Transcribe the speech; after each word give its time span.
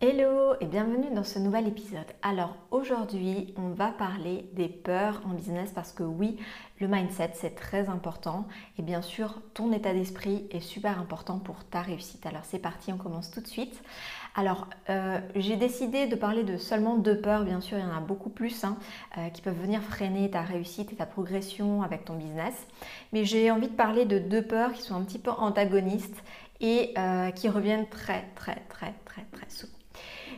Hello 0.00 0.54
et 0.60 0.66
bienvenue 0.66 1.14
dans 1.14 1.22
ce 1.22 1.38
nouvel 1.38 1.68
épisode. 1.68 2.04
Alors 2.20 2.56
aujourd'hui, 2.72 3.54
on 3.56 3.68
va 3.68 3.88
parler 3.88 4.50
des 4.52 4.68
peurs 4.68 5.22
en 5.24 5.30
business 5.30 5.70
parce 5.72 5.92
que 5.92 6.02
oui, 6.02 6.36
le 6.80 6.88
mindset 6.88 7.30
c'est 7.34 7.54
très 7.54 7.88
important 7.88 8.46
et 8.76 8.82
bien 8.82 9.02
sûr, 9.02 9.40
ton 9.54 9.72
état 9.72 9.94
d'esprit 9.94 10.46
est 10.50 10.60
super 10.60 10.98
important 10.98 11.38
pour 11.38 11.64
ta 11.64 11.80
réussite. 11.80 12.26
Alors 12.26 12.42
c'est 12.44 12.58
parti, 12.58 12.92
on 12.92 12.98
commence 12.98 13.30
tout 13.30 13.40
de 13.40 13.46
suite. 13.46 13.82
Alors 14.34 14.66
euh, 14.90 15.20
j'ai 15.36 15.56
décidé 15.56 16.06
de 16.06 16.16
parler 16.16 16.42
de 16.42 16.58
seulement 16.58 16.98
deux 16.98 17.20
peurs, 17.20 17.44
bien 17.44 17.60
sûr 17.60 17.78
il 17.78 17.84
y 17.84 17.86
en 17.86 17.96
a 17.96 18.00
beaucoup 18.00 18.30
plus 18.30 18.64
hein, 18.64 18.76
euh, 19.16 19.30
qui 19.30 19.42
peuvent 19.42 19.58
venir 19.58 19.80
freiner 19.80 20.28
ta 20.28 20.42
réussite 20.42 20.92
et 20.92 20.96
ta 20.96 21.06
progression 21.06 21.82
avec 21.82 22.04
ton 22.04 22.16
business. 22.16 22.66
Mais 23.12 23.24
j'ai 23.24 23.50
envie 23.52 23.68
de 23.68 23.76
parler 23.76 24.04
de 24.04 24.18
deux 24.18 24.42
peurs 24.42 24.72
qui 24.72 24.82
sont 24.82 24.96
un 24.96 25.04
petit 25.04 25.20
peu 25.20 25.30
antagonistes 25.30 26.22
et 26.60 26.92
euh, 26.98 27.30
qui 27.30 27.48
reviennent 27.48 27.88
très 27.88 28.24
très 28.34 28.56
très 28.68 28.92
très 29.04 29.24
très 29.32 29.48
souvent. 29.48 29.73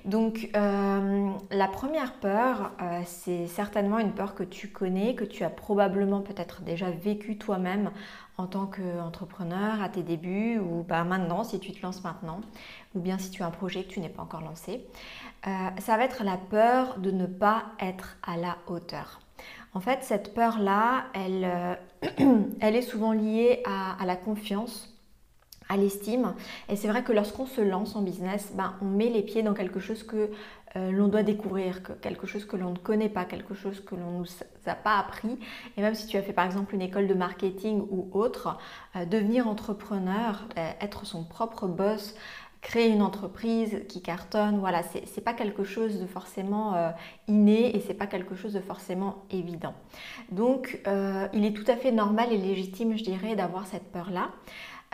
Donc 0.06 0.50
euh, 0.54 1.30
la 1.50 1.66
première 1.66 2.14
peur, 2.14 2.70
euh, 2.80 3.00
c'est 3.04 3.48
certainement 3.48 3.98
une 3.98 4.12
peur 4.12 4.36
que 4.36 4.44
tu 4.44 4.68
connais, 4.68 5.16
que 5.16 5.24
tu 5.24 5.42
as 5.42 5.50
probablement 5.50 6.20
peut-être 6.20 6.62
déjà 6.62 6.90
vécu 6.90 7.36
toi-même 7.38 7.90
en 8.38 8.46
tant 8.46 8.66
qu'entrepreneur 8.66 9.82
à 9.82 9.88
tes 9.88 10.04
débuts 10.04 10.60
ou 10.60 10.86
maintenant 10.88 11.42
si 11.42 11.58
tu 11.58 11.72
te 11.72 11.82
lances 11.82 12.04
maintenant 12.04 12.40
ou 12.94 13.00
bien 13.00 13.18
si 13.18 13.30
tu 13.30 13.42
as 13.42 13.46
un 13.46 13.50
projet 13.50 13.82
que 13.82 13.88
tu 13.88 14.00
n'es 14.00 14.08
pas 14.08 14.22
encore 14.22 14.42
lancé. 14.42 14.86
Euh, 15.48 15.50
ça 15.80 15.96
va 15.96 16.04
être 16.04 16.22
la 16.22 16.36
peur 16.36 16.98
de 16.98 17.10
ne 17.10 17.26
pas 17.26 17.64
être 17.80 18.16
à 18.22 18.36
la 18.36 18.58
hauteur. 18.68 19.18
En 19.74 19.80
fait, 19.80 20.04
cette 20.04 20.34
peur-là, 20.34 21.06
elle, 21.14 21.78
est 22.60 22.82
souvent 22.82 23.12
liée 23.12 23.62
à 23.66 24.06
la 24.06 24.16
confiance 24.16 24.95
à 25.68 25.76
l'estime. 25.76 26.34
Et 26.68 26.76
c'est 26.76 26.88
vrai 26.88 27.02
que 27.02 27.12
lorsqu'on 27.12 27.46
se 27.46 27.60
lance 27.60 27.96
en 27.96 28.02
business, 28.02 28.52
ben, 28.54 28.74
on 28.80 28.86
met 28.86 29.08
les 29.08 29.22
pieds 29.22 29.42
dans 29.42 29.54
quelque 29.54 29.80
chose 29.80 30.02
que 30.02 30.30
euh, 30.76 30.90
l'on 30.90 31.08
doit 31.08 31.22
découvrir, 31.22 31.82
que, 31.82 31.92
quelque 31.92 32.26
chose 32.26 32.44
que 32.44 32.56
l'on 32.56 32.72
ne 32.72 32.78
connaît 32.78 33.08
pas, 33.08 33.24
quelque 33.24 33.54
chose 33.54 33.80
que 33.80 33.94
l'on 33.94 34.12
ne 34.12 34.18
nous 34.18 34.26
a 34.66 34.74
pas 34.74 34.98
appris. 34.98 35.38
Et 35.76 35.80
même 35.80 35.94
si 35.94 36.06
tu 36.06 36.16
as 36.16 36.22
fait 36.22 36.32
par 36.32 36.44
exemple 36.44 36.74
une 36.74 36.82
école 36.82 37.06
de 37.06 37.14
marketing 37.14 37.86
ou 37.90 38.08
autre, 38.12 38.58
euh, 38.94 39.04
devenir 39.06 39.48
entrepreneur, 39.48 40.46
euh, 40.58 40.70
être 40.80 41.06
son 41.06 41.24
propre 41.24 41.66
boss, 41.66 42.14
créer 42.60 42.88
une 42.88 43.02
entreprise 43.02 43.82
qui 43.88 44.02
cartonne, 44.02 44.58
voilà, 44.58 44.82
c'est 44.82 45.20
pas 45.20 45.34
quelque 45.34 45.62
chose 45.62 46.00
de 46.00 46.06
forcément 46.06 46.74
inné 47.28 47.76
et 47.76 47.80
c'est 47.80 47.94
pas 47.94 48.08
quelque 48.08 48.34
chose 48.34 48.54
de 48.54 48.60
forcément 48.60 49.22
évident. 49.30 49.74
Donc, 50.32 50.80
il 51.32 51.44
est 51.44 51.52
tout 51.52 51.70
à 51.70 51.76
fait 51.76 51.92
normal 51.92 52.32
et 52.32 52.38
légitime, 52.38 52.96
je 52.96 53.04
dirais, 53.04 53.36
d'avoir 53.36 53.68
cette 53.68 53.92
peur-là. 53.92 54.30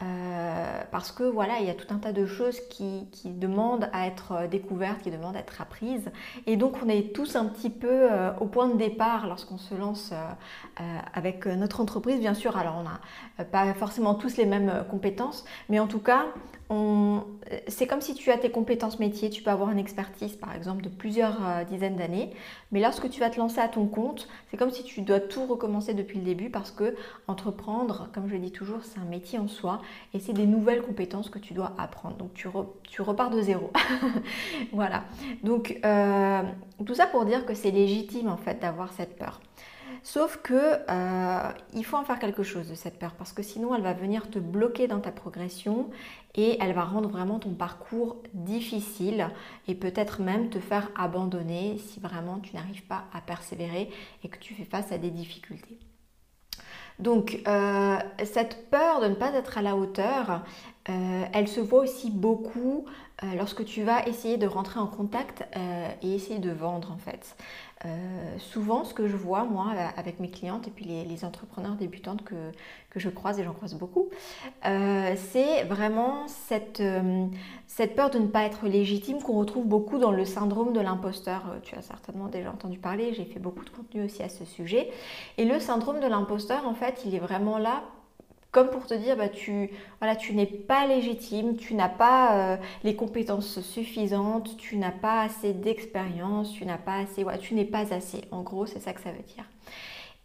Euh, 0.03 0.83
parce 0.91 1.13
que 1.13 1.23
voilà, 1.23 1.59
il 1.61 1.67
y 1.67 1.71
a 1.71 1.75
tout 1.75 1.93
un 1.95 1.99
tas 1.99 2.13
de 2.13 2.27
choses 2.27 2.59
qui, 2.69 3.07
demandent 3.25 3.89
à 3.93 4.07
être 4.07 4.33
euh, 4.33 4.47
découvertes, 4.49 5.03
qui 5.03 5.11
demandent 5.11 5.37
à 5.37 5.41
être 5.41 5.61
apprises. 5.61 6.11
Et 6.47 6.57
donc 6.57 6.77
on 6.85 6.89
est 6.89 7.15
tous 7.15 7.37
un 7.37 7.47
petit 7.47 7.71
peu 7.71 7.89
euh, 8.11 8.33
au 8.41 8.47
point 8.47 8.69
de 8.69 8.77
départ 8.77 9.27
lorsqu'on 9.27 9.59
se 9.59 9.75
lance 9.75 10.13
avec 11.15 11.47
notre 11.47 11.81
entreprise. 11.81 12.19
Bien 12.19 12.35
sûr, 12.35 12.57
alors 12.57 12.77
on 12.79 12.83
n'a 12.83 13.45
pas 13.45 13.73
forcément 13.75 14.15
tous 14.15 14.37
les 14.37 14.47
mêmes 14.47 14.85
compétences, 14.91 15.45
mais 15.69 15.79
en 15.79 15.87
tout 15.87 16.01
cas, 16.01 16.27
c'est 17.69 17.87
comme 17.87 18.01
si 18.01 18.15
tu 18.15 18.31
as 18.31 18.39
tes 18.39 18.51
compétences 18.51 18.99
métiers, 18.99 19.31
tu 19.31 19.43
peux 19.43 19.51
avoir 19.51 19.71
une 19.71 19.79
expertise 19.79 20.37
par 20.37 20.55
exemple 20.55 20.83
de 20.83 20.89
plusieurs 20.89 21.39
euh, 21.47 21.65
dizaines 21.65 21.97
d'années, 21.97 22.31
mais 22.71 22.81
lorsque 22.81 23.11
tu 23.11 23.21
vas 23.21 23.31
te 23.31 23.39
lancer 23.39 23.61
à 23.61 23.69
ton 23.69 23.87
compte, 23.87 24.29
c'est 24.51 24.57
comme 24.57 24.71
si 24.71 24.83
tu 24.83 25.03
dois 25.03 25.21
tout 25.21 25.45
recommencer 25.47 25.95
depuis 25.95 26.19
le 26.19 26.25
début 26.25 26.51
parce 26.51 26.71
que 26.71 26.95
entreprendre, 27.29 28.09
comme 28.15 28.29
je 28.29 28.35
le 28.35 28.39
dis 28.39 28.53
toujours, 28.53 28.83
c'est 28.83 29.01
un 29.01 29.05
métier 29.05 29.39
en 29.39 29.49
soi 29.49 29.83
et 30.15 30.21
c'est 30.21 30.33
des 30.33 30.47
nouvelles 30.47 30.83
compétences 30.83 31.29
que 31.29 31.39
tu 31.39 31.55
dois 31.55 31.73
apprendre. 31.79 32.17
Donc 32.17 32.33
tu, 32.35 32.49
repars 33.03 33.31
de 33.31 33.41
zéro. 33.43 33.71
voilà. 34.73 35.05
Donc 35.43 35.79
euh, 35.85 36.43
tout 36.85 36.95
ça 36.95 37.07
pour 37.07 37.25
dire 37.25 37.45
que 37.45 37.55
c'est 37.55 37.71
légitime 37.71 38.29
en 38.29 38.37
fait 38.37 38.61
d'avoir 38.61 38.93
cette 38.93 39.17
peur. 39.17 39.41
Sauf 40.03 40.39
que 40.43 40.81
euh, 40.91 41.53
il 41.75 41.85
faut 41.85 41.97
en 41.97 42.05
faire 42.05 42.19
quelque 42.19 42.43
chose 42.43 42.69
de 42.69 42.75
cette 42.75 42.99
peur 42.99 43.15
parce 43.15 43.33
que 43.33 43.43
sinon 43.43 43.75
elle 43.75 43.83
va 43.83 43.93
venir 43.93 44.29
te 44.31 44.41
bloquer 44.41 44.89
dans 44.89 44.99
ta 44.99 45.13
progression 45.13 45.91
et 46.35 46.59
elle 46.61 46.73
va 46.73 46.83
rendre 46.83 47.09
vraiment 47.09 47.39
ton 47.39 47.55
parcours 47.55 48.17
difficile 48.35 49.29
et 49.69 49.77
peut-être 49.77 50.21
même 50.21 50.51
te 50.51 50.59
faire 50.59 50.91
abandonner 50.97 51.79
si 51.79 52.01
vraiment 52.01 52.41
tu 52.41 52.55
n'arrives 52.57 52.85
pas 52.85 53.05
à 53.15 53.21
persévérer 53.21 53.91
et 54.25 54.29
que 54.29 54.39
tu 54.39 54.55
fais 54.55 54.65
face 54.65 54.91
à 54.91 54.99
des 54.99 55.11
difficultés. 55.11 55.79
Donc 56.99 57.41
euh, 57.47 57.97
cette 58.25 58.71
peur 58.71 59.01
de 59.01 59.07
ne 59.07 59.15
pas 59.15 59.33
être 59.35 59.57
à 59.57 59.63
la 59.63 59.77
hauteur, 59.77 60.43
euh, 60.89 61.25
elle 61.33 61.47
se 61.47 61.61
voit 61.61 61.83
aussi 61.83 62.11
beaucoup 62.11 62.87
lorsque 63.37 63.65
tu 63.65 63.85
vas 63.85 64.05
essayer 64.09 64.37
de 64.37 64.49
rentrer 64.49 64.81
en 64.81 64.89
contact 64.89 65.45
et 66.03 66.13
essayer 66.13 66.41
de 66.41 66.51
vendre 66.51 66.91
en 66.91 66.97
fait. 66.97 67.37
Euh, 67.85 68.39
souvent, 68.39 68.85
ce 68.85 68.95
que 68.95 69.09
je 69.09 69.17
vois, 69.17 69.45
moi, 69.45 69.73
avec 69.97 70.21
mes 70.21 70.31
clientes 70.31 70.69
et 70.69 70.71
puis 70.71 70.85
les, 70.85 71.25
entrepreneurs 71.25 71.75
débutantes 71.75 72.23
que, 72.25 72.35
je 72.97 73.09
croise, 73.09 73.39
et 73.39 73.45
j'en 73.45 73.53
croise 73.53 73.75
beaucoup, 73.75 74.09
euh, 74.67 75.15
c'est 75.17 75.65
vraiment 75.65 76.27
euh, 76.51 77.27
cette 77.67 77.95
peur 77.95 78.11
de 78.11 78.19
ne 78.19 78.27
pas 78.27 78.45
être 78.45 78.67
légitime 78.67 79.23
qu'on 79.23 79.39
retrouve 79.39 79.67
beaucoup 79.67 79.99
dans 79.99 80.11
le 80.11 80.25
syndrome 80.25 80.73
de 80.73 80.81
l'imposteur. 80.81 81.43
Tu 81.63 81.75
as 81.77 81.83
certainement 81.83 82.27
déjà 82.27 82.51
entendu 82.51 82.79
parler, 82.79 83.15
j'ai 83.15 83.25
fait 83.25 83.41
beaucoup 83.41 83.65
de 83.65 83.71
contenu 83.71 84.05
aussi 84.05 84.23
à 84.23 84.29
ce 84.29 84.45
sujet. 84.45 84.91
Et 85.39 85.45
le 85.45 85.61
syndrome 85.61 86.01
de 86.01 86.07
l'imposteur, 86.07 86.67
en 86.67 86.75
fait, 86.75 87.03
il 87.05 87.15
est 87.15 87.21
vraiment 87.21 87.59
là 87.59 87.83
comme 88.53 88.69
pour 88.69 88.87
te 88.87 88.93
dire, 88.93 89.17
bah, 89.17 89.31
tu, 89.31 89.71
voilà, 89.99 90.15
tu 90.15 90.35
n'es 90.35 90.47
pas 90.47 90.87
légitime, 90.87 91.57
tu 91.57 91.75
n'as 91.75 91.89
pas 91.89 92.37
euh, 92.37 92.57
les 92.85 92.95
compétences 92.95 93.61
suffisantes, 93.63 94.59
tu 94.59 94.77
n'as 94.77 94.93
pas 94.93 95.23
assez 95.23 95.55
d'expérience, 95.55 96.53
tu 96.53 96.67
n'as 96.67 96.77
pas 96.77 96.99
assez, 96.99 97.25
tu 97.41 97.55
n'es 97.55 97.65
pas 97.65 97.93
assez. 97.93 98.25
En 98.31 98.43
gros, 98.43 98.67
c'est 98.67 98.79
ça 98.79 98.93
que 98.93 99.01
ça 99.01 99.11
veut 99.11 99.23
dire. 99.35 99.45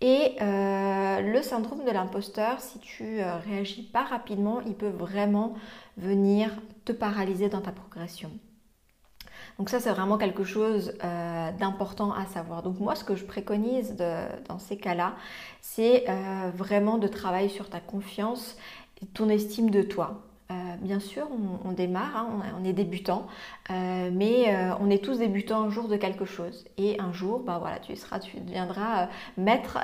Et 0.02 0.36
euh, 0.42 1.22
le 1.22 1.42
syndrome 1.42 1.84
de 1.86 1.90
l'imposteur, 1.90 2.60
si 2.60 2.80
tu 2.80 3.22
euh, 3.22 3.38
réagis 3.38 3.82
pas 3.82 4.04
rapidement, 4.04 4.60
il 4.62 4.76
peut 4.76 4.90
vraiment 4.90 5.56
venir 5.96 6.52
te 6.86 6.92
paralyser 6.92 7.50
dans 7.50 7.62
ta 7.62 7.72
progression. 7.72 8.30
Donc 9.58 9.70
ça, 9.70 9.80
c'est 9.80 9.90
vraiment 9.90 10.18
quelque 10.18 10.44
chose 10.44 10.94
euh, 11.04 11.52
d'important 11.54 12.12
à 12.12 12.26
savoir. 12.28 12.62
Donc 12.62 12.80
moi, 12.80 12.96
ce 12.96 13.04
que 13.04 13.16
je 13.16 13.26
préconise 13.26 13.96
dans 14.48 14.60
ces 14.60 14.78
cas-là, 14.78 15.16
c'est 15.62 16.06
euh, 16.08 16.52
vraiment 16.54 16.98
de 16.98 17.08
travailler 17.08 17.50
sur 17.50 17.70
ta 17.70 17.80
confiance 17.80 18.56
et 19.02 19.08
ton 19.08 19.30
estime 19.30 19.72
de 19.72 19.82
toi. 19.82 20.22
Euh, 20.52 20.54
bien 20.82 21.00
sûr, 21.00 21.28
on, 21.66 21.72
démarre, 21.72 22.16
hein, 22.16 22.42
on, 22.60 22.66
est 22.66 22.74
débutant, 22.74 23.28
mais 23.70 24.56
on 24.80 24.90
est 24.90 25.04
tous 25.04 25.20
débutants 25.20 25.64
un 25.64 25.70
jour 25.70 25.88
de 25.88 25.96
quelque 25.96 26.26
chose. 26.26 26.66
Et 26.78 27.00
un 27.00 27.12
jour, 27.14 27.40
bah 27.40 27.58
voilà, 27.60 27.80
tu 27.80 27.96
seras, 27.96 28.20
tu 28.20 28.40
deviendras 28.40 29.10
maître, 29.38 29.80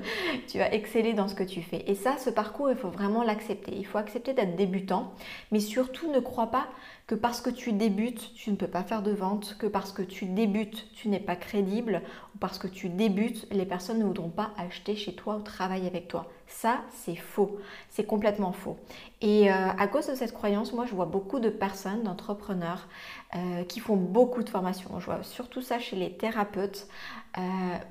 tu 0.48 0.58
vas 0.58 0.72
exceller 0.72 1.12
dans 1.12 1.28
ce 1.28 1.34
que 1.34 1.44
tu 1.44 1.62
fais. 1.62 1.84
Et 1.86 1.94
ça, 1.94 2.16
ce 2.18 2.30
parcours, 2.30 2.70
il 2.70 2.76
faut 2.76 2.90
vraiment 2.90 3.22
l'accepter. 3.22 3.72
Il 3.76 3.86
faut 3.86 3.98
accepter 3.98 4.32
d'être 4.32 4.56
débutant, 4.56 5.12
mais 5.52 5.60
surtout 5.60 6.10
ne 6.10 6.20
crois 6.20 6.50
pas 6.50 6.68
que 7.08 7.14
parce 7.14 7.40
que 7.40 7.48
tu 7.48 7.72
débutes, 7.72 8.34
tu 8.34 8.50
ne 8.50 8.56
peux 8.56 8.66
pas 8.66 8.82
faire 8.82 9.02
de 9.02 9.12
vente, 9.12 9.56
que 9.58 9.66
parce 9.66 9.92
que 9.92 10.02
tu 10.02 10.26
débutes, 10.26 10.92
tu 10.92 11.08
n'es 11.08 11.20
pas 11.20 11.36
crédible, 11.36 12.02
ou 12.34 12.38
parce 12.38 12.58
que 12.58 12.68
tu 12.68 12.90
débutes, 12.90 13.46
les 13.50 13.64
personnes 13.64 13.98
ne 13.98 14.04
voudront 14.04 14.28
pas 14.28 14.50
acheter 14.58 14.94
chez 14.94 15.14
toi 15.14 15.36
ou 15.36 15.40
travailler 15.40 15.86
avec 15.86 16.08
toi. 16.08 16.30
Ça, 16.46 16.82
c'est 16.90 17.16
faux. 17.16 17.58
C'est 17.88 18.04
complètement 18.04 18.52
faux. 18.52 18.76
Et 19.22 19.50
euh, 19.50 19.54
à 19.54 19.86
cause 19.86 20.06
de 20.06 20.14
cette 20.14 20.34
croyance, 20.38 20.72
moi, 20.72 20.86
je 20.86 20.94
vois 20.94 21.06
beaucoup 21.06 21.40
de 21.40 21.50
personnes, 21.50 22.04
d'entrepreneurs, 22.04 22.88
euh, 23.36 23.62
qui 23.64 23.78
font 23.80 23.96
beaucoup 23.96 24.42
de 24.42 24.48
formations. 24.48 24.98
Je 25.00 25.04
vois 25.04 25.22
surtout 25.22 25.60
ça 25.60 25.78
chez 25.78 25.96
les 25.96 26.10
thérapeutes, 26.16 26.88
euh, 27.36 27.42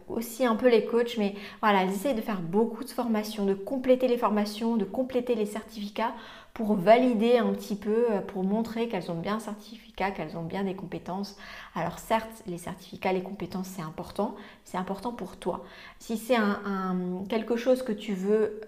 aussi 0.07 0.43
un 0.43 0.55
peu 0.55 0.67
les 0.67 0.83
coachs, 0.83 1.15
mais 1.19 1.35
voilà, 1.61 1.83
elles 1.83 1.91
essayent 1.91 2.15
de 2.15 2.21
faire 2.21 2.41
beaucoup 2.41 2.83
de 2.83 2.89
formations, 2.89 3.45
de 3.45 3.53
compléter 3.53 4.07
les 4.07 4.17
formations, 4.17 4.77
de 4.77 4.83
compléter 4.83 5.35
les 5.35 5.45
certificats 5.45 6.15
pour 6.55 6.73
valider 6.73 7.37
un 7.37 7.53
petit 7.53 7.75
peu, 7.75 8.07
euh, 8.09 8.21
pour 8.21 8.43
montrer 8.43 8.87
qu'elles 8.87 9.11
ont 9.11 9.19
bien 9.19 9.35
un 9.35 9.39
certificat, 9.39 10.09
qu'elles 10.09 10.37
ont 10.37 10.43
bien 10.43 10.63
des 10.63 10.73
compétences. 10.73 11.37
Alors 11.75 11.99
certes, 11.99 12.41
les 12.47 12.57
certificats, 12.57 13.13
les 13.13 13.21
compétences, 13.21 13.67
c'est 13.67 13.83
important, 13.83 14.35
c'est 14.63 14.77
important 14.79 15.11
pour 15.11 15.37
toi. 15.37 15.65
Si 15.99 16.17
c'est 16.17 16.35
un, 16.35 17.23
quelque 17.29 17.57
chose 17.57 17.83
que 17.83 17.91
tu 17.91 18.15
veux 18.15 18.61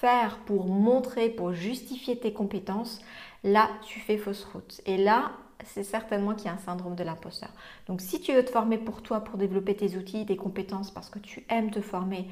faire 0.00 0.38
pour 0.46 0.66
montrer, 0.66 1.28
pour 1.28 1.52
justifier 1.52 2.16
tes 2.16 2.32
compétences, 2.32 3.00
là, 3.42 3.68
tu 3.82 3.98
fais 3.98 4.16
fausse 4.16 4.44
route. 4.44 4.80
Et 4.86 4.96
là, 4.96 5.32
c'est 5.64 5.84
certainement 5.84 6.34
qu'il 6.34 6.46
y 6.46 6.48
a 6.48 6.54
un 6.54 6.58
syndrome 6.58 6.94
de 6.94 7.04
l'imposteur. 7.04 7.50
Donc 7.86 8.00
si 8.00 8.20
tu 8.20 8.32
veux 8.32 8.44
te 8.44 8.50
former 8.50 8.78
pour 8.78 9.02
toi, 9.02 9.20
pour 9.20 9.38
développer 9.38 9.74
tes 9.74 9.96
outils, 9.96 10.26
tes 10.26 10.36
compétences, 10.36 10.90
parce 10.90 11.10
que 11.10 11.18
tu 11.18 11.44
aimes 11.48 11.70
te 11.70 11.80
former, 11.80 12.28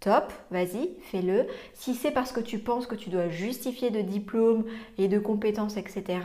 top, 0.00 0.32
vas-y, 0.50 0.90
fais-le. 1.02 1.46
Si 1.74 1.94
c'est 1.94 2.10
parce 2.10 2.32
que 2.32 2.40
tu 2.40 2.58
penses 2.58 2.86
que 2.86 2.94
tu 2.94 3.10
dois 3.10 3.28
justifier 3.28 3.90
de 3.90 4.00
diplômes 4.00 4.64
et 4.98 5.08
de 5.08 5.18
compétences, 5.18 5.76
etc., 5.76 6.20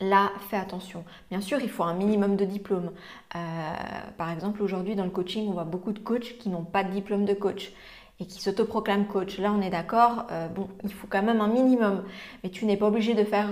là, 0.00 0.32
fais 0.50 0.56
attention. 0.56 1.04
Bien 1.30 1.40
sûr, 1.40 1.58
il 1.60 1.70
faut 1.70 1.84
un 1.84 1.94
minimum 1.94 2.36
de 2.36 2.44
diplômes. 2.44 2.90
Euh, 3.36 3.72
par 4.18 4.30
exemple, 4.30 4.62
aujourd'hui, 4.62 4.96
dans 4.96 5.04
le 5.04 5.10
coaching, 5.10 5.48
on 5.48 5.52
voit 5.52 5.64
beaucoup 5.64 5.92
de 5.92 5.98
coachs 5.98 6.38
qui 6.38 6.48
n'ont 6.48 6.64
pas 6.64 6.84
de 6.84 6.90
diplôme 6.90 7.24
de 7.24 7.34
coach 7.34 7.72
et 8.20 8.26
qui 8.26 8.40
s'autoproclament 8.40 9.06
coach. 9.06 9.38
Là, 9.38 9.52
on 9.52 9.60
est 9.60 9.70
d'accord, 9.70 10.26
euh, 10.30 10.46
bon, 10.48 10.68
il 10.84 10.92
faut 10.92 11.06
quand 11.08 11.22
même 11.22 11.40
un 11.40 11.48
minimum. 11.48 12.04
Mais 12.42 12.50
tu 12.50 12.66
n'es 12.66 12.76
pas 12.76 12.86
obligé 12.86 13.14
de 13.14 13.24
faire 13.24 13.48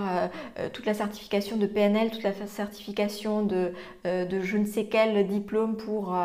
euh, 0.57 0.69
toute 0.69 0.85
la 0.85 0.93
certification 0.93 1.57
de 1.57 1.65
PNL, 1.65 2.11
toute 2.11 2.23
la 2.23 2.33
certification 2.33 3.43
de, 3.43 3.73
de 4.05 4.41
je 4.41 4.57
ne 4.57 4.65
sais 4.65 4.85
quel 4.85 5.27
diplôme 5.27 5.75
pour, 5.75 6.15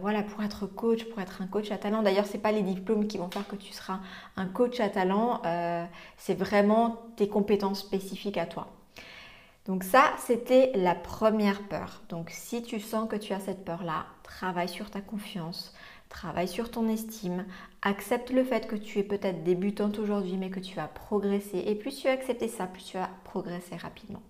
voilà, 0.00 0.22
pour 0.22 0.42
être 0.42 0.66
coach, 0.66 1.04
pour 1.04 1.20
être 1.20 1.42
un 1.42 1.46
coach 1.46 1.70
à 1.70 1.78
talent. 1.78 2.02
D'ailleurs, 2.02 2.26
ce 2.26 2.34
n'est 2.34 2.40
pas 2.40 2.52
les 2.52 2.62
diplômes 2.62 3.06
qui 3.06 3.18
vont 3.18 3.30
faire 3.30 3.46
que 3.46 3.56
tu 3.56 3.72
seras 3.72 4.00
un 4.36 4.46
coach 4.46 4.80
à 4.80 4.88
talent, 4.88 5.42
c'est 6.16 6.38
vraiment 6.38 7.02
tes 7.16 7.28
compétences 7.28 7.80
spécifiques 7.80 8.38
à 8.38 8.46
toi. 8.46 8.68
Donc 9.66 9.82
ça, 9.82 10.12
c'était 10.18 10.70
la 10.76 10.94
première 10.94 11.62
peur. 11.62 12.02
Donc 12.08 12.30
si 12.30 12.62
tu 12.62 12.78
sens 12.78 13.08
que 13.08 13.16
tu 13.16 13.32
as 13.32 13.40
cette 13.40 13.64
peur-là, 13.64 14.06
travaille 14.22 14.68
sur 14.68 14.90
ta 14.90 15.00
confiance, 15.00 15.74
travaille 16.08 16.48
sur 16.48 16.70
ton 16.70 16.88
estime, 16.88 17.44
accepte 17.82 18.30
le 18.30 18.44
fait 18.44 18.66
que 18.66 18.76
tu 18.76 18.98
es 18.98 19.02
peut-être 19.02 19.44
débutante 19.44 19.98
aujourd'hui, 19.98 20.36
mais 20.36 20.50
que 20.50 20.60
tu 20.60 20.74
vas 20.74 20.88
progresser. 20.88 21.58
Et 21.66 21.74
plus 21.74 21.96
tu 21.96 22.06
vas 22.06 22.12
accepter 22.12 22.48
ça, 22.48 22.66
plus 22.66 22.84
tu 22.84 22.96
vas 22.96 23.10
progresser 23.24 23.76
rapidement. 23.76 24.22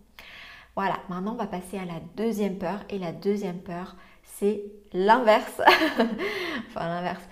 Voilà, 0.75 0.99
maintenant 1.08 1.32
on 1.32 1.37
va 1.37 1.46
passer 1.46 1.78
à 1.78 1.87
la 1.87 2.00
deuxième 2.17 2.58
peur. 2.58 2.81
Et 2.90 2.99
la 2.99 3.12
deuxième 3.12 3.61
peur, 3.61 3.96
c'est 4.23 4.62
l'inverse. 4.93 5.61
enfin 6.69 6.88
l'inverse. 6.88 7.23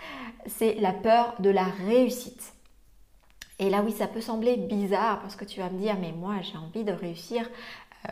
C'est 0.46 0.74
la 0.74 0.92
peur 0.92 1.34
de 1.40 1.50
la 1.50 1.64
réussite. 1.64 2.54
Et 3.58 3.70
là 3.70 3.82
oui, 3.82 3.92
ça 3.92 4.08
peut 4.08 4.20
sembler 4.20 4.56
bizarre 4.56 5.20
parce 5.20 5.36
que 5.36 5.44
tu 5.44 5.60
vas 5.60 5.70
me 5.70 5.78
dire, 5.78 5.96
mais 6.00 6.12
moi 6.12 6.36
j'ai 6.42 6.56
envie 6.56 6.84
de 6.84 6.92
réussir, 6.92 7.48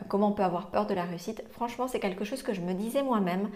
comment 0.08 0.28
on 0.28 0.32
peut 0.32 0.42
avoir 0.42 0.70
peur 0.70 0.86
de 0.86 0.94
la 0.94 1.04
réussite? 1.04 1.42
Franchement, 1.52 1.88
c'est 1.88 2.00
quelque 2.00 2.24
chose 2.24 2.42
que 2.42 2.54
je 2.54 2.60
me 2.60 2.74
disais 2.74 3.02
moi-même. 3.02 3.50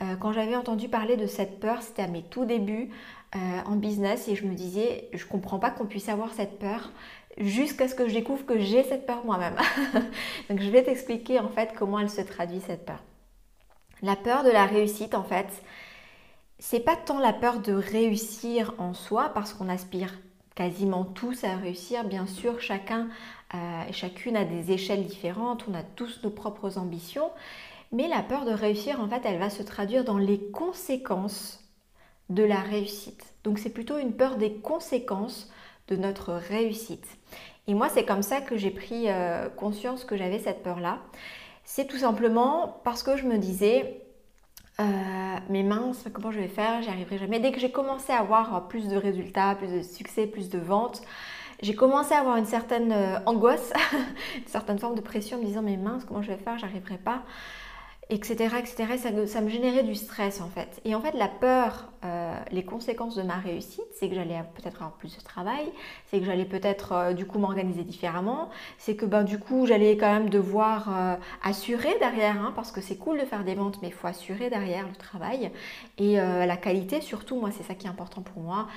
Euh, 0.00 0.16
quand 0.16 0.32
j'avais 0.32 0.56
entendu 0.56 0.88
parler 0.88 1.16
de 1.16 1.26
cette 1.26 1.60
peur, 1.60 1.82
c'était 1.82 2.02
à 2.02 2.08
mes 2.08 2.22
tout 2.22 2.44
débuts 2.44 2.90
euh, 3.34 3.38
en 3.66 3.76
business 3.76 4.28
et 4.28 4.36
je 4.36 4.46
me 4.46 4.54
disais, 4.54 5.08
je 5.12 5.24
comprends 5.26 5.58
pas 5.58 5.70
qu'on 5.70 5.86
puisse 5.86 6.08
avoir 6.08 6.32
cette 6.32 6.58
peur 6.58 6.92
jusqu'à 7.38 7.88
ce 7.88 7.94
que 7.94 8.08
je 8.08 8.14
découvre 8.14 8.44
que 8.44 8.58
j'ai 8.58 8.82
cette 8.84 9.06
peur 9.06 9.24
moi-même. 9.24 9.56
Donc 10.50 10.60
je 10.60 10.70
vais 10.70 10.82
t'expliquer 10.82 11.40
en 11.40 11.48
fait 11.48 11.72
comment 11.76 11.98
elle 11.98 12.10
se 12.10 12.20
traduit 12.20 12.60
cette 12.60 12.84
peur. 12.84 13.02
La 14.02 14.16
peur 14.16 14.44
de 14.44 14.50
la 14.50 14.66
réussite 14.66 15.14
en 15.14 15.24
fait, 15.24 15.48
c'est 16.58 16.80
pas 16.80 16.96
tant 16.96 17.18
la 17.18 17.32
peur 17.32 17.60
de 17.60 17.72
réussir 17.72 18.74
en 18.78 18.94
soi 18.94 19.30
parce 19.34 19.52
qu'on 19.52 19.68
aspire 19.68 20.12
quasiment 20.58 21.04
tous 21.04 21.44
à 21.44 21.54
réussir. 21.56 22.02
Bien 22.02 22.26
sûr, 22.26 22.60
chacun 22.60 23.06
euh, 23.54 23.82
chacune 23.92 24.36
a 24.36 24.44
des 24.44 24.72
échelles 24.72 25.06
différentes, 25.06 25.64
on 25.70 25.74
a 25.74 25.84
tous 25.84 26.20
nos 26.24 26.30
propres 26.30 26.78
ambitions, 26.78 27.30
mais 27.92 28.08
la 28.08 28.22
peur 28.24 28.44
de 28.44 28.50
réussir, 28.50 29.00
en 29.00 29.08
fait, 29.08 29.22
elle 29.24 29.38
va 29.38 29.50
se 29.50 29.62
traduire 29.62 30.02
dans 30.02 30.18
les 30.18 30.50
conséquences 30.50 31.64
de 32.28 32.42
la 32.42 32.58
réussite. 32.58 33.24
Donc 33.44 33.60
c'est 33.60 33.70
plutôt 33.70 33.98
une 33.98 34.12
peur 34.12 34.36
des 34.36 34.54
conséquences 34.54 35.48
de 35.86 35.94
notre 35.94 36.32
réussite. 36.32 37.06
Et 37.68 37.74
moi, 37.74 37.88
c'est 37.88 38.04
comme 38.04 38.22
ça 38.22 38.40
que 38.40 38.56
j'ai 38.56 38.72
pris 38.72 39.04
euh, 39.06 39.48
conscience 39.48 40.04
que 40.04 40.16
j'avais 40.16 40.40
cette 40.40 40.64
peur-là. 40.64 40.98
C'est 41.62 41.86
tout 41.86 41.98
simplement 41.98 42.80
parce 42.82 43.04
que 43.04 43.16
je 43.16 43.26
me 43.26 43.38
disais, 43.38 44.02
euh, 44.80 44.84
mais 45.48 45.62
mince, 45.62 46.04
comment 46.12 46.30
je 46.30 46.38
vais 46.38 46.48
faire? 46.48 46.82
J'y 46.82 46.88
arriverai 46.88 47.18
jamais. 47.18 47.40
Dès 47.40 47.50
que 47.52 47.58
j'ai 47.58 47.70
commencé 47.70 48.12
à 48.12 48.20
avoir 48.20 48.68
plus 48.68 48.88
de 48.88 48.96
résultats, 48.96 49.56
plus 49.56 49.72
de 49.72 49.82
succès, 49.82 50.26
plus 50.26 50.48
de 50.48 50.58
ventes, 50.58 51.02
j'ai 51.62 51.74
commencé 51.74 52.14
à 52.14 52.20
avoir 52.20 52.36
une 52.36 52.46
certaine 52.46 52.92
euh, 52.92 53.18
angoisse, 53.26 53.72
une 54.36 54.46
certaine 54.46 54.78
forme 54.78 54.94
de 54.94 55.00
pression, 55.00 55.38
en 55.38 55.40
me 55.40 55.46
disant 55.46 55.62
mais 55.62 55.76
mince, 55.76 56.04
comment 56.04 56.22
je 56.22 56.28
vais 56.28 56.36
faire? 56.36 56.58
J'arriverai 56.58 56.98
pas 56.98 57.22
etc. 58.10 58.54
etc. 58.58 59.26
Ça, 59.26 59.40
me 59.40 59.48
générait 59.48 59.82
du 59.82 59.94
stress 59.94 60.40
en 60.40 60.48
fait. 60.48 60.80
Et 60.84 60.94
en 60.94 61.00
fait, 61.00 61.12
la 61.12 61.28
peur, 61.28 61.92
euh, 62.04 62.34
les 62.52 62.64
conséquences 62.64 63.16
de 63.16 63.22
ma 63.22 63.34
réussite, 63.34 63.84
c'est 63.98 64.08
que 64.08 64.14
j'allais 64.14 64.42
peut-être 64.54 64.76
avoir 64.76 64.92
plus 64.92 65.16
de 65.16 65.22
travail, 65.22 65.66
c'est 66.06 66.18
que 66.18 66.24
j'allais 66.24 66.46
peut-être 66.46 66.92
euh, 66.92 67.12
du 67.12 67.26
coup 67.26 67.38
m'organiser 67.38 67.82
différemment, 67.84 68.48
c'est 68.78 68.96
que 68.96 69.04
ben, 69.04 69.24
du 69.24 69.38
coup 69.38 69.66
j'allais 69.66 69.96
quand 69.98 70.10
même 70.10 70.30
devoir 70.30 70.88
euh, 70.88 71.16
assurer 71.42 71.98
derrière, 71.98 72.40
hein, 72.40 72.52
parce 72.56 72.72
que 72.72 72.80
c'est 72.80 72.96
cool 72.96 73.20
de 73.20 73.26
faire 73.26 73.44
des 73.44 73.54
ventes, 73.54 73.78
mais 73.82 73.88
il 73.88 73.94
faut 73.94 74.06
assurer 74.06 74.48
derrière 74.48 74.86
le 74.86 74.96
travail 74.96 75.50
et 75.98 76.16
la 76.16 76.56
qualité 76.56 77.00
surtout. 77.00 77.38
Moi, 77.38 77.50
c'est 77.56 77.62
ça 77.62 77.74
qui 77.74 77.86
est 77.86 77.90
important 77.90 78.22
pour 78.22 78.42
moi, 78.42 78.68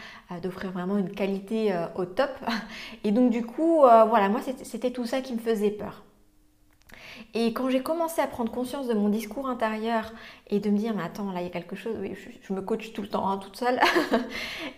d'offrir 0.42 0.72
vraiment 0.72 0.98
une 0.98 1.12
qualité 1.12 1.74
au 1.96 2.06
top. 2.06 2.32
Et 3.04 3.12
donc 3.12 3.30
du 3.32 3.46
coup, 3.46 3.82
voilà, 3.82 4.30
moi 4.30 4.42
c'était 4.64 4.92
tout 4.92 5.06
ça 5.06 5.22
qui 5.22 5.34
me 5.34 5.40
faisait 5.40 5.72
peur. 5.72 6.04
Et 7.34 7.54
quand 7.54 7.70
j'ai 7.70 7.82
commencé 7.82 8.22
à 8.22 8.28
prendre 8.28 8.52
conscience 8.52 8.88
de 8.88 8.94
mon 8.94 9.08
discours 9.08 9.48
intérieur 9.48 10.12
et 10.50 10.60
de 10.60 10.70
me 10.70 10.78
dire, 10.78 10.94
mais 10.94 11.04
attends, 11.04 11.32
là, 11.32 11.40
il 11.40 11.46
y 11.46 11.48
a 11.48 11.52
quelque 11.52 11.78
chose, 11.78 11.96
oui, 12.00 12.14
je, 12.42 12.54
me 12.54 12.62
coach 12.62 12.92
tout 12.92 13.02
le 13.02 13.08
temps, 13.08 13.30
hein, 13.30 13.38
toute 13.38 13.56
seule. 13.56 13.80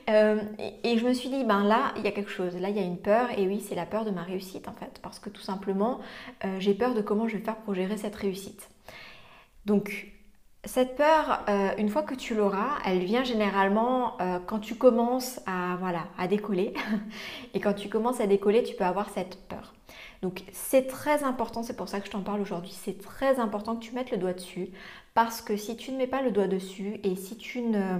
Euh, 0.09 0.41
et, 0.83 0.97
je 0.97 1.07
me 1.07 1.13
suis 1.13 1.29
dit, 1.29 1.45
ben 1.45 1.63
là, 1.63 1.93
il 1.95 2.03
y 2.03 2.07
a 2.07 2.11
quelque 2.11 2.29
chose, 2.29 2.57
là, 2.57 2.69
il 2.69 2.75
y 2.75 2.79
a 2.79 2.83
une 2.83 2.97
peur, 2.97 3.29
et 3.37 3.47
oui, 3.47 3.61
c'est 3.65 3.73
la 3.73 3.85
peur 3.85 4.03
de 4.03 4.11
ma 4.11 4.21
réussite, 4.21 4.67
en 4.67 4.73
fait, 4.73 4.99
parce 5.01 5.17
que 5.17 5.29
tout 5.29 5.41
simplement, 5.41 5.99
euh, 6.43 6.57
j'ai 6.59 6.73
peur 6.73 6.93
de 6.93 7.01
comment 7.01 7.27
je 7.29 7.37
vais 7.37 7.43
faire 7.43 7.55
pour 7.55 7.73
gérer 7.73 7.95
cette 7.95 8.15
réussite. 8.15 8.69
Donc, 9.65 10.11
cette 10.65 10.97
peur, 10.97 11.45
euh, 11.47 11.69
une 11.77 11.87
fois 11.87 12.03
que 12.03 12.15
tu 12.15 12.35
l'auras, 12.35 12.79
elle 12.85 12.99
vient 12.99 13.23
généralement 13.23 14.17
quand 14.45 14.59
tu 14.59 14.75
commences 14.75 15.39
à, 15.45 15.77
voilà, 15.79 16.07
à 16.17 16.27
décoller. 16.27 16.73
et 17.53 17.61
quand 17.61 17.73
tu 17.73 17.87
commences 17.87 18.19
à 18.19 18.27
décoller, 18.27 18.63
tu 18.63 18.75
peux 18.75 18.85
avoir 18.85 19.09
cette 19.09 19.37
peur. 19.47 19.73
Donc 20.23 20.45
c'est 20.53 20.87
très 20.87 21.25
important, 21.25 21.63
c'est 21.63 21.75
pour 21.75 21.89
ça 21.89 21.99
que 21.99 22.05
je 22.05 22.11
t'en 22.11 22.21
parle 22.21 22.39
aujourd'hui, 22.39 22.71
c'est 22.71 22.97
très 22.97 23.41
important 23.41 23.75
que 23.75 23.83
tu 23.83 23.93
mettes 23.93 24.09
le 24.09 24.17
doigt 24.17 24.31
dessus 24.31 24.69
parce 25.15 25.41
que 25.41 25.57
si 25.57 25.75
tu 25.75 25.91
ne 25.91 25.97
mets 25.97 26.07
pas 26.07 26.21
le 26.21 26.31
doigt 26.31 26.47
dessus 26.47 27.01
et 27.03 27.17
si 27.17 27.35
tu 27.35 27.61
ne 27.61 27.97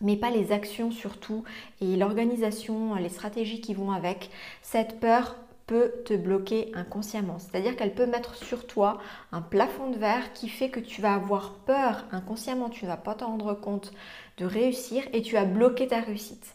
mets 0.00 0.16
pas 0.16 0.30
les 0.30 0.52
actions 0.52 0.92
surtout 0.92 1.42
et 1.80 1.96
l'organisation, 1.96 2.94
les 2.94 3.08
stratégies 3.08 3.60
qui 3.60 3.74
vont 3.74 3.90
avec, 3.90 4.30
cette 4.62 5.00
peur 5.00 5.34
peut 5.66 5.92
te 6.04 6.14
bloquer 6.14 6.70
inconsciemment. 6.72 7.40
C'est-à-dire 7.40 7.74
qu'elle 7.74 7.94
peut 7.94 8.06
mettre 8.06 8.36
sur 8.36 8.64
toi 8.68 9.00
un 9.32 9.42
plafond 9.42 9.90
de 9.90 9.98
verre 9.98 10.32
qui 10.34 10.48
fait 10.48 10.68
que 10.68 10.78
tu 10.78 11.02
vas 11.02 11.14
avoir 11.14 11.54
peur 11.66 12.04
inconsciemment, 12.12 12.68
tu 12.68 12.84
ne 12.84 12.90
vas 12.90 12.96
pas 12.96 13.16
t'en 13.16 13.26
rendre 13.26 13.54
compte 13.54 13.92
de 14.36 14.44
réussir 14.44 15.02
et 15.12 15.20
tu 15.20 15.34
vas 15.34 15.46
bloquer 15.46 15.88
ta 15.88 15.98
réussite. 15.98 16.54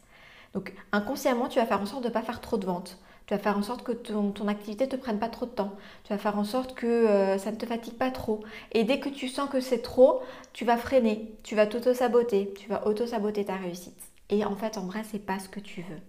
Donc 0.53 0.73
inconsciemment, 0.93 1.49
tu 1.49 1.59
vas 1.59 1.65
faire 1.65 1.81
en 1.81 1.85
sorte 1.85 2.03
de 2.03 2.07
ne 2.07 2.13
pas 2.13 2.21
faire 2.21 2.39
trop 2.39 2.57
de 2.57 2.65
ventes. 2.65 2.97
Tu 3.29 3.35
vas 3.35 3.39
faire 3.39 3.59
en 3.59 3.61
sorte 3.61 3.83
que 3.83 3.91
ton, 3.91 4.47
activité 4.47 4.85
ne 4.85 4.89
te 4.89 4.95
prenne 4.95 5.19
pas 5.19 5.29
trop 5.29 5.45
de 5.45 5.51
temps. 5.51 5.73
Tu 6.03 6.11
vas 6.11 6.17
faire 6.17 6.39
en 6.39 6.43
sorte 6.43 6.73
que 6.73 6.87
euh, 6.87 7.37
ça 7.37 7.51
ne 7.51 7.57
te 7.57 7.67
fatigue 7.67 7.93
pas 7.93 8.09
trop. 8.09 8.39
Et 8.71 8.83
dès 8.83 8.99
que 8.99 9.07
tu 9.07 9.27
sens 9.27 9.47
que 9.47 9.61
c'est 9.61 9.83
trop, 9.83 10.23
tu 10.51 10.65
vas 10.65 10.77
freiner, 10.77 11.31
tu 11.43 11.53
vas 11.53 11.67
t'auto-saboter, 11.67 12.51
tu 12.57 12.67
vas 12.69 12.87
auto-saboter 12.87 13.45
ta 13.45 13.55
réussite. 13.55 14.01
Et 14.31 14.43
en 14.45 14.55
fait, 14.55 14.79
en 14.79 14.87
vrai, 14.87 15.03
c'est 15.11 15.23
pas 15.23 15.37
ce 15.37 15.47
que 15.47 15.59
tu 15.59 15.81
veux. 15.81 15.99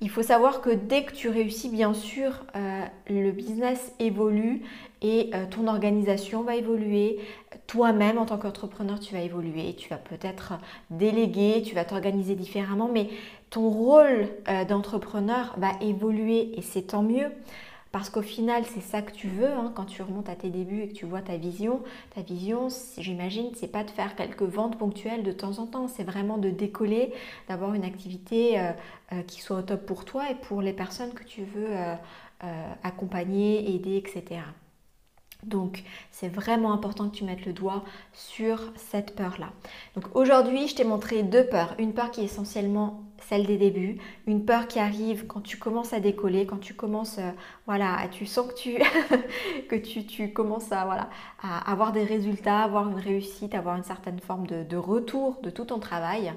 Il 0.00 0.08
faut 0.08 0.22
savoir 0.22 0.62
que 0.62 0.70
dès 0.70 1.02
que 1.04 1.12
tu 1.12 1.28
réussis, 1.28 1.68
bien 1.68 1.92
sûr, 1.92 2.46
euh, 2.56 2.84
le 3.10 3.30
business 3.30 3.92
évolue 3.98 4.62
et 5.02 5.30
euh, 5.34 5.44
ton 5.50 5.66
organisation 5.66 6.42
va 6.44 6.56
évoluer. 6.56 7.18
Toi-même, 7.66 8.16
en 8.16 8.24
tant 8.24 8.38
qu'entrepreneur, 8.38 9.00
tu 9.00 9.12
vas 9.12 9.20
évoluer. 9.20 9.74
Tu 9.74 9.90
vas 9.90 9.98
peut-être 9.98 10.54
déléguer, 10.90 11.62
tu 11.62 11.74
vas 11.74 11.84
t'organiser 11.84 12.36
différemment, 12.36 12.88
mais 12.90 13.08
ton 13.50 13.68
rôle 13.70 14.28
euh, 14.48 14.64
d'entrepreneur 14.64 15.54
va 15.56 15.72
évoluer 15.80 16.58
et 16.58 16.62
c'est 16.62 16.82
tant 16.82 17.02
mieux. 17.02 17.30
Parce 17.90 18.10
qu'au 18.10 18.20
final, 18.20 18.64
c'est 18.66 18.82
ça 18.82 19.00
que 19.00 19.12
tu 19.12 19.28
veux 19.28 19.48
hein, 19.48 19.72
quand 19.74 19.86
tu 19.86 20.02
remontes 20.02 20.28
à 20.28 20.34
tes 20.34 20.50
débuts 20.50 20.82
et 20.82 20.88
que 20.88 20.94
tu 20.94 21.06
vois 21.06 21.22
ta 21.22 21.38
vision. 21.38 21.82
Ta 22.14 22.20
vision, 22.20 22.68
j'imagine, 22.98 23.50
c'est 23.54 23.72
pas 23.72 23.82
de 23.82 23.90
faire 23.90 24.14
quelques 24.14 24.42
ventes 24.42 24.76
ponctuelles 24.76 25.22
de 25.22 25.32
temps 25.32 25.58
en 25.58 25.66
temps, 25.66 25.88
c'est 25.88 26.04
vraiment 26.04 26.36
de 26.36 26.50
décoller, 26.50 27.14
d'avoir 27.48 27.72
une 27.72 27.84
activité 27.84 28.60
euh, 28.60 28.72
euh, 29.12 29.22
qui 29.22 29.40
soit 29.40 29.56
au 29.56 29.62
top 29.62 29.86
pour 29.86 30.04
toi 30.04 30.30
et 30.30 30.34
pour 30.34 30.60
les 30.60 30.74
personnes 30.74 31.14
que 31.14 31.24
tu 31.24 31.44
veux 31.44 31.68
accompagner, 32.84 33.74
aider, 33.74 33.96
etc. 33.96 34.42
Donc, 35.42 35.82
c'est 36.10 36.28
vraiment 36.28 36.72
important 36.72 37.08
que 37.08 37.16
tu 37.16 37.24
mettes 37.24 37.46
le 37.46 37.52
doigt 37.52 37.84
sur 38.12 38.72
cette 38.76 39.14
peur-là. 39.14 39.50
Donc, 39.94 40.04
aujourd'hui, 40.14 40.68
je 40.68 40.76
t'ai 40.76 40.84
montré 40.84 41.22
deux 41.22 41.46
peurs. 41.46 41.74
Une 41.78 41.94
peur 41.94 42.10
qui 42.10 42.20
est 42.20 42.24
essentiellement 42.24 43.07
celle 43.20 43.46
des 43.46 43.56
débuts, 43.56 43.98
une 44.26 44.44
peur 44.44 44.68
qui 44.68 44.78
arrive 44.78 45.26
quand 45.26 45.40
tu 45.40 45.56
commences 45.56 45.92
à 45.92 46.00
décoller, 46.00 46.46
quand 46.46 46.58
tu 46.58 46.74
commences, 46.74 47.18
euh, 47.18 47.30
voilà, 47.66 48.08
tu 48.10 48.26
sens 48.26 48.48
que 48.48 48.54
tu, 48.54 48.78
que 49.68 49.76
tu, 49.76 50.32
commences 50.32 50.72
à, 50.72 50.84
voilà, 50.84 51.10
avoir 51.42 51.92
des 51.92 52.04
résultats, 52.04 52.60
avoir 52.60 52.88
une 52.88 52.98
réussite, 52.98 53.54
avoir 53.54 53.76
une 53.76 53.84
certaine 53.84 54.20
forme 54.20 54.46
de, 54.46 54.62
de 54.62 54.76
retour 54.76 55.38
de 55.42 55.50
tout 55.50 55.66
ton 55.66 55.78
travail. 55.78 56.32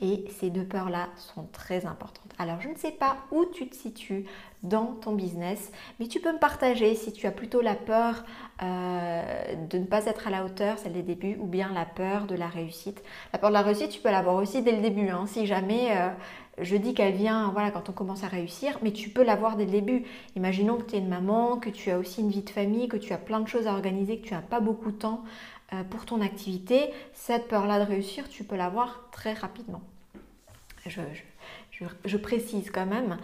Et 0.00 0.24
ces 0.40 0.50
deux 0.50 0.64
peurs-là 0.64 1.08
sont 1.16 1.46
très 1.52 1.86
importantes. 1.86 2.32
Alors, 2.38 2.60
je 2.60 2.68
ne 2.68 2.76
sais 2.76 2.90
pas 2.90 3.18
où 3.30 3.44
tu 3.44 3.68
te 3.68 3.76
situes 3.76 4.24
dans 4.62 4.86
ton 4.86 5.12
business, 5.12 5.72
mais 5.98 6.06
tu 6.06 6.20
peux 6.20 6.32
me 6.32 6.38
partager 6.38 6.94
si 6.94 7.12
tu 7.12 7.26
as 7.26 7.32
plutôt 7.32 7.60
la 7.60 7.74
peur 7.74 8.24
euh, 8.62 9.22
de 9.70 9.78
ne 9.78 9.84
pas 9.84 10.06
être 10.06 10.28
à 10.28 10.30
la 10.30 10.44
hauteur, 10.44 10.78
celle 10.78 10.92
des 10.92 11.02
débuts, 11.02 11.36
ou 11.40 11.46
bien 11.46 11.72
la 11.72 11.84
peur 11.84 12.26
de 12.26 12.36
la 12.36 12.46
réussite. 12.46 13.02
La 13.32 13.38
peur 13.38 13.50
de 13.50 13.54
la 13.54 13.62
réussite, 13.62 13.90
tu 13.90 14.00
peux 14.00 14.10
l'avoir 14.10 14.36
aussi 14.36 14.62
dès 14.62 14.72
le 14.72 14.80
début. 14.82 15.08
Hein, 15.08 15.24
si 15.26 15.46
jamais 15.46 15.96
euh, 15.96 16.10
je 16.60 16.76
dis 16.76 16.94
qu'elle 16.94 17.14
vient 17.14 17.50
voilà, 17.52 17.70
quand 17.70 17.88
on 17.88 17.92
commence 17.92 18.24
à 18.24 18.28
réussir, 18.28 18.78
mais 18.82 18.92
tu 18.92 19.08
peux 19.08 19.22
l'avoir 19.22 19.56
dès 19.56 19.64
le 19.64 19.70
début. 19.70 20.04
Imaginons 20.36 20.76
que 20.76 20.90
tu 20.90 20.96
es 20.96 20.98
une 20.98 21.08
maman, 21.08 21.58
que 21.58 21.70
tu 21.70 21.90
as 21.90 21.98
aussi 21.98 22.20
une 22.20 22.30
vie 22.30 22.42
de 22.42 22.50
famille, 22.50 22.88
que 22.88 22.96
tu 22.96 23.12
as 23.12 23.18
plein 23.18 23.40
de 23.40 23.48
choses 23.48 23.66
à 23.66 23.72
organiser, 23.72 24.18
que 24.18 24.28
tu 24.28 24.34
n'as 24.34 24.42
pas 24.42 24.60
beaucoup 24.60 24.90
de 24.90 24.96
temps 24.96 25.24
euh, 25.72 25.82
pour 25.84 26.04
ton 26.04 26.20
activité. 26.20 26.90
Cette 27.14 27.48
peur-là 27.48 27.84
de 27.84 27.88
réussir, 27.88 28.28
tu 28.28 28.44
peux 28.44 28.56
l'avoir 28.56 29.08
très 29.12 29.32
rapidement. 29.32 29.82
Précise 32.16 32.70
quand 32.70 32.86
même. 32.86 33.18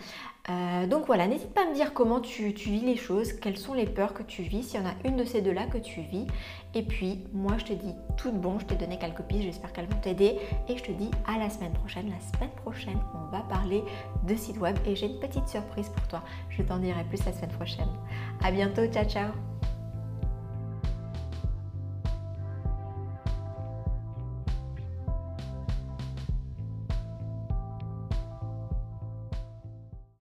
Euh, 0.51 0.87
donc 0.87 1.07
voilà, 1.07 1.27
n'hésite 1.27 1.53
pas 1.53 1.67
à 1.67 1.69
me 1.69 1.75
dire 1.75 1.93
comment 1.93 2.21
tu, 2.21 2.49
vis 2.49 2.81
les 2.81 2.97
choses, 2.97 3.35
quelles 3.35 3.59
sont 3.59 3.75
les 3.75 3.85
peurs 3.85 4.15
que 4.15 4.23
tu 4.23 4.43
vis, 4.43 4.63
s'il 4.63 4.81
y 4.81 4.83
en 4.83 4.87
a 4.87 4.95
une 5.05 5.17
de 5.17 5.25
ces 5.25 5.43
deux-là 5.43 5.67
que 5.67 5.79
tu 5.79 6.01
vis. 6.01 6.27
Et 6.75 6.83
puis, 6.83 7.25
moi, 7.35 7.59
je 7.59 7.65
te 7.65 7.73
dis 7.75 7.95
tout 8.17 8.31
de 8.31 8.39
bon, 8.39 8.59
je 8.59 8.65
t'ai 8.65 8.77
donné 8.77 8.99
quelques 8.99 9.23
pistes, 9.23 9.43
j'espère 9.43 9.73
qu'elles 9.73 9.89
vont 9.89 10.01
t'aider. 10.01 10.39
Et 10.69 10.77
je 10.77 10.83
te 10.83 10.93
dis 10.93 11.11
à 11.27 11.39
la 11.39 11.51
semaine 11.51 11.73
prochaine. 11.73 12.11
La 12.11 12.39
semaine 12.39 12.55
prochaine, 12.57 12.99
on 13.15 13.31
va 13.31 13.43
parler 13.43 13.83
de 14.27 14.35
site 14.35 14.59
web 14.59 14.77
et 14.87 14.97
j'ai 14.97 15.07
une 15.07 15.21
petite 15.21 15.49
surprise 15.49 15.91
pour 15.91 16.07
toi. 16.09 16.23
Je 16.49 16.63
t'en 16.63 16.79
dirai 16.79 17.05
plus 17.05 17.25
la 17.27 17.33
semaine 17.33 17.51
prochaine. 17.51 17.89
À 18.43 18.51
bientôt, 18.51 18.87
ciao 18.87 19.05
ciao 19.05 19.58